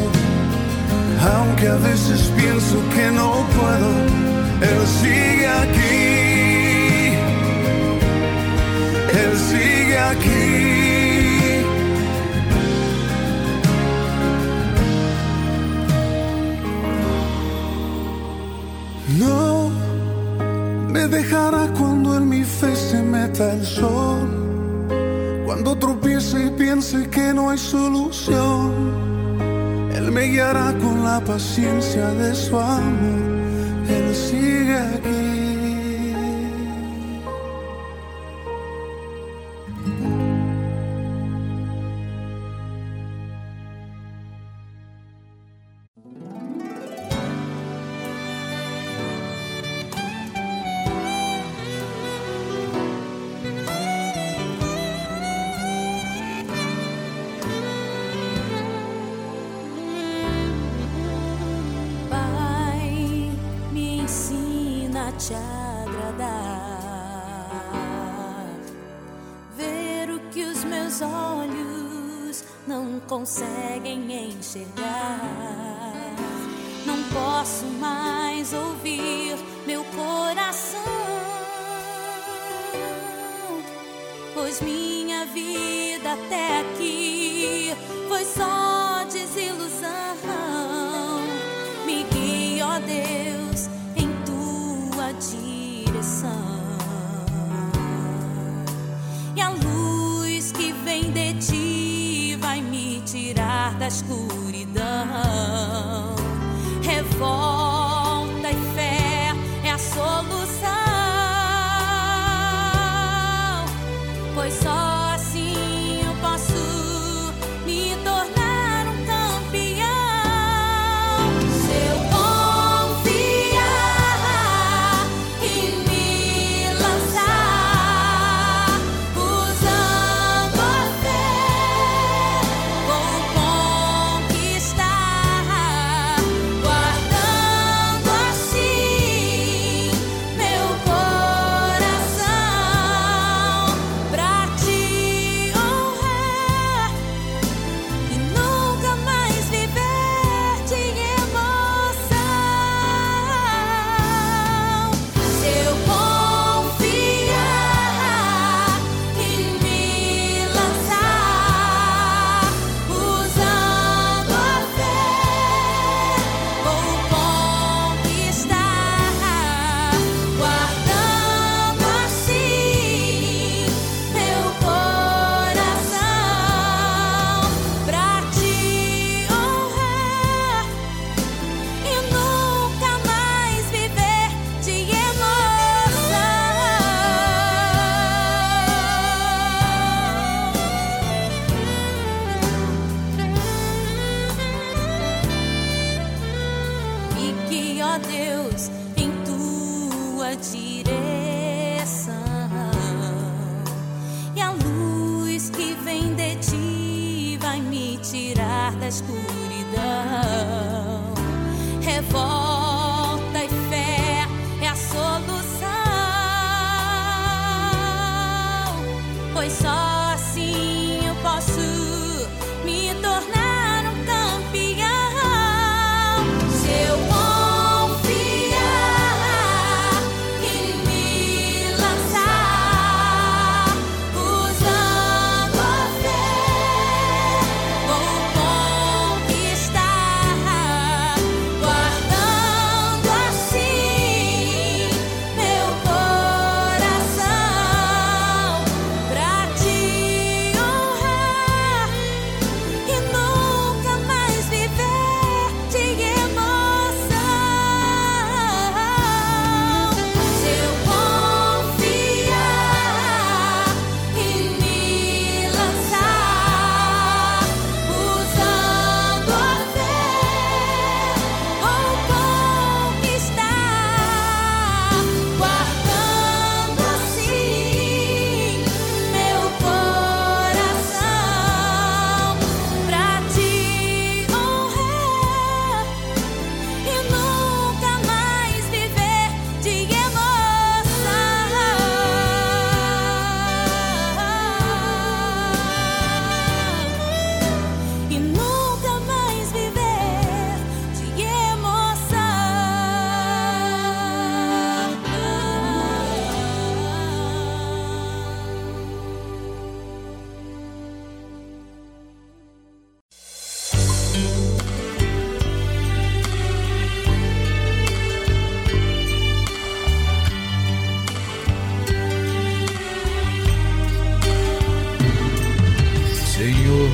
[1.34, 3.90] aunque a veces pienso que no puedo,
[4.60, 6.02] Él sigue aquí,
[9.22, 10.72] Él sigue aquí.
[19.20, 19.70] No
[20.88, 24.41] me dejará cuando en mi fe se meta el sol.
[25.52, 28.72] Cuando tropiece y piense que no hay solución,
[29.94, 33.21] Él me guiará con la paciencia de su amor.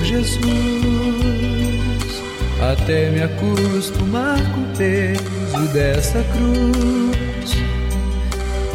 [0.04, 0.40] Jesus,
[2.72, 7.56] até me acostumar com o peso dessa cruz,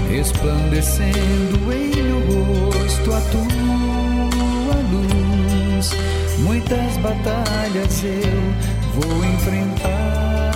[0.09, 5.91] resplandecendo em meu rosto a tua luz.
[6.39, 8.53] Muitas batalhas eu
[8.93, 10.51] vou enfrentar.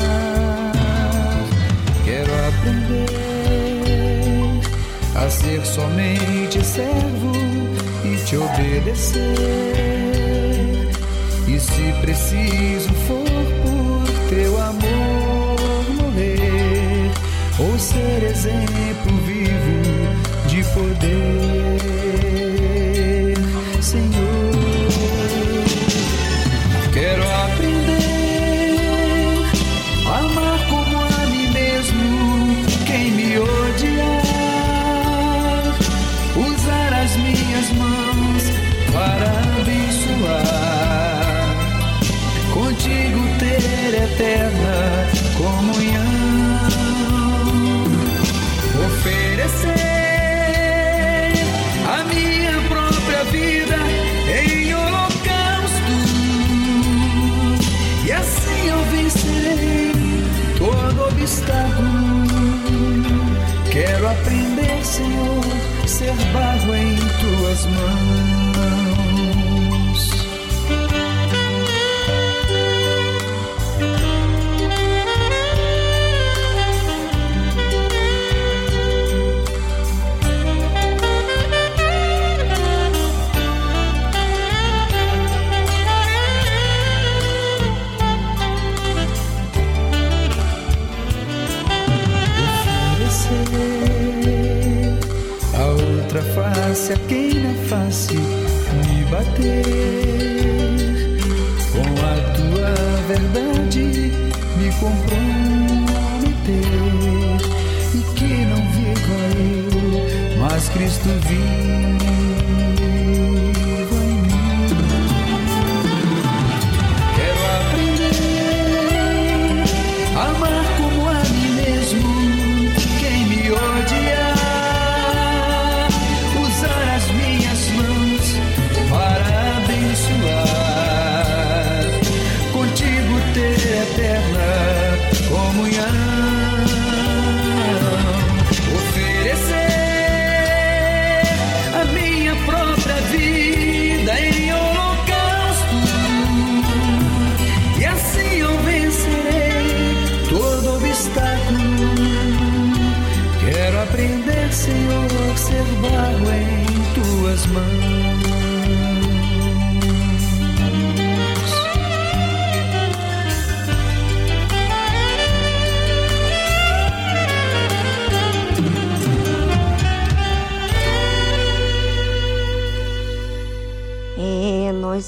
[2.05, 3.27] Quero aprender
[5.15, 7.31] a ser somente servo
[8.03, 10.06] e te obedecer.
[11.59, 13.25] Se preciso for
[13.63, 15.57] por teu amor
[15.95, 17.11] morrer,
[17.59, 21.56] ou ser exemplo vivo de poder,
[66.07, 68.06] ser barro em tuas mãos.
[97.77, 99.63] Face me bater.
[101.73, 102.71] Com a tua
[103.07, 103.85] verdade
[104.57, 106.27] me comprometer.
[107.93, 109.57] E que não viva eu
[110.39, 112.06] mas Cristo viva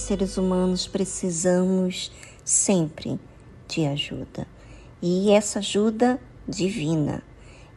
[0.09, 2.11] seres humanos precisamos
[2.43, 3.19] sempre
[3.67, 4.47] de ajuda.
[4.99, 7.21] E essa ajuda divina.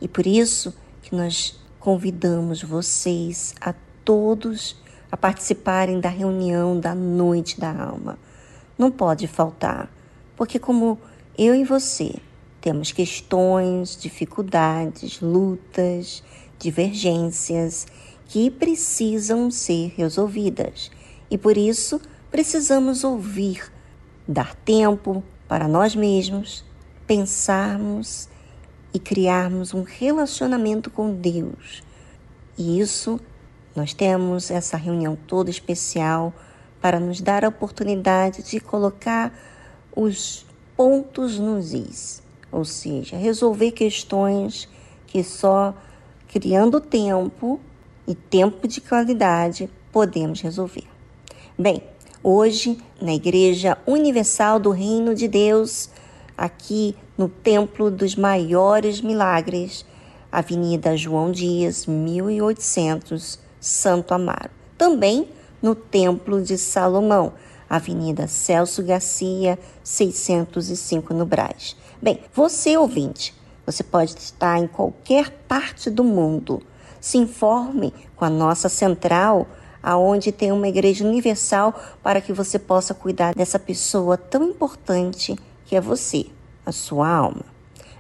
[0.01, 4.81] E por isso que nós convidamos vocês a todos
[5.11, 8.19] a participarem da reunião da Noite da Alma.
[8.79, 9.93] Não pode faltar,
[10.35, 10.99] porque como
[11.37, 12.15] eu e você
[12.63, 16.23] temos questões, dificuldades, lutas,
[16.59, 17.87] divergências
[18.25, 20.91] que precisam ser resolvidas.
[21.31, 22.01] E por isso
[22.33, 23.71] precisamos ouvir,
[24.27, 26.65] dar tempo para nós mesmos,
[27.07, 28.27] pensarmos
[28.95, 31.83] e criarmos um relacionamento com Deus.
[32.57, 33.21] E isso
[33.77, 36.33] nós temos essa reunião toda especial
[36.81, 39.31] para nos dar a oportunidade de colocar
[39.95, 44.67] os pontos nos is, ou seja, resolver questões
[45.07, 45.75] que só
[46.29, 47.61] criando tempo
[48.09, 50.87] e tempo de qualidade podemos resolver.
[51.59, 51.92] Bem,
[52.23, 55.91] hoje na Igreja Universal do Reino de Deus,
[56.37, 59.85] aqui no Templo dos Maiores Milagres,
[60.31, 64.51] Avenida João Dias, 1800, Santo Amaro.
[64.79, 65.29] Também
[65.61, 67.33] no Templo de Salomão,
[67.69, 71.77] Avenida Celso Garcia, 605 no Brás.
[72.01, 73.35] Bem, você ouvinte,
[73.65, 76.63] você pode estar em qualquer parte do mundo.
[77.01, 79.47] Se informe com a nossa central,
[79.83, 85.37] aonde tem uma igreja universal para que você possa cuidar dessa pessoa tão importante
[85.67, 86.27] que é você,
[86.65, 87.45] a sua alma.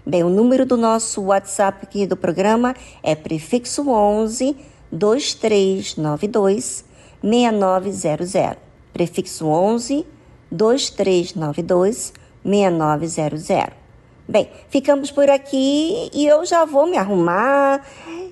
[0.04, 4.56] Bem, o número do nosso WhatsApp aqui do programa é prefixo 11
[4.90, 6.84] 2392
[7.22, 8.56] 6900.
[8.92, 10.04] prefixo 11
[10.50, 12.12] 2392
[12.44, 13.82] 6900.
[14.28, 17.84] Bem, ficamos por aqui e eu já vou me arrumar,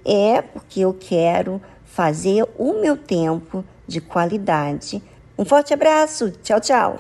[0.05, 1.61] é porque eu quero
[2.01, 5.03] fazer o meu tempo de qualidade.
[5.39, 6.97] Um forte abraço, tchau, tchau.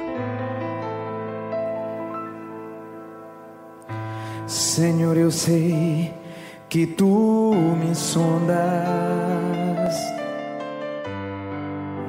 [4.46, 6.12] Senhor, eu sei
[6.68, 8.58] que tu me sondas.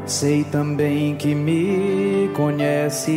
[0.05, 3.15] Sei também que me conheces.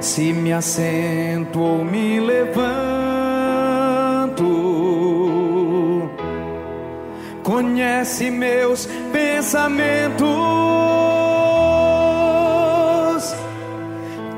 [0.00, 3.19] Se me assento ou me levanto,
[7.50, 10.24] conhece meus pensamentos.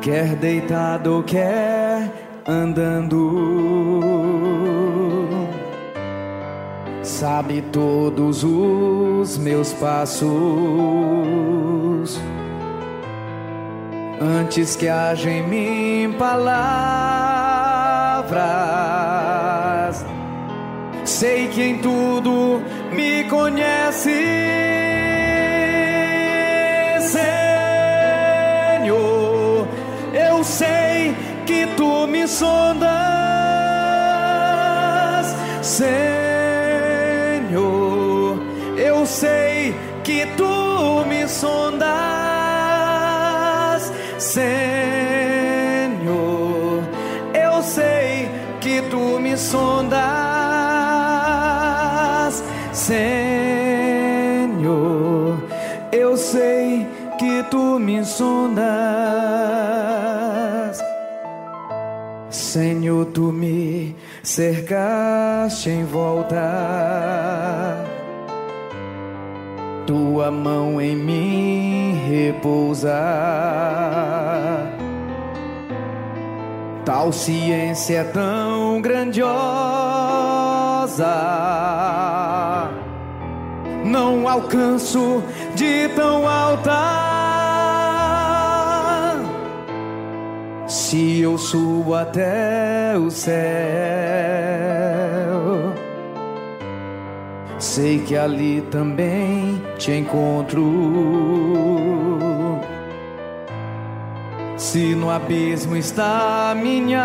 [0.01, 2.11] Quer deitado, quer
[2.49, 3.21] andando,
[7.03, 10.31] sabe todos os meus passos.
[14.21, 16.43] Antes que haja em mim palavras,
[21.05, 22.63] sei que em tudo
[22.93, 24.11] me conhece.
[28.83, 29.69] Senhor,
[30.15, 31.15] eu sei
[31.47, 32.87] que tu me sondas,
[35.63, 36.03] Senhor.
[38.77, 39.75] Eu sei
[40.05, 41.93] que tu me sondas,
[44.19, 44.43] Senhor.
[47.35, 48.31] Eu sei
[48.61, 50.12] que tu me sondas,
[58.17, 58.93] tu me sondas.
[62.31, 66.41] Senhor, tu me cercaste em volta.
[69.87, 72.93] Tua mão em mim repousa.
[76.85, 79.33] Tal ciência é tão grandiosa.
[83.85, 85.23] Não alcanço
[85.55, 87.02] de tão alta.
[90.73, 93.35] Se eu subo até o céu,
[97.59, 100.65] sei que ali também te encontro.
[104.57, 107.05] Se no abismo está minha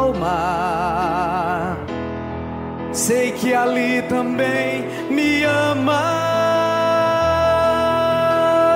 [0.00, 1.76] alma,
[2.90, 6.38] sei que ali também me ama.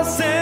[0.05, 0.42] Senhor,